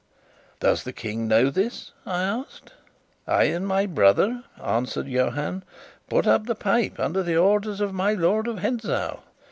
[0.59, 2.73] "Does the King know this?" I asked.
[3.27, 5.61] "I and my brother," answered Johann,
[6.09, 9.19] "put up the pipe, under the orders of my Lord of Hentzau.